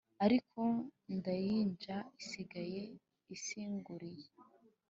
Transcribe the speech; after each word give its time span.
Ariko 0.25 0.61
ndayinja 1.17 1.97
isige 2.21 2.63
insiguriye 3.33 4.27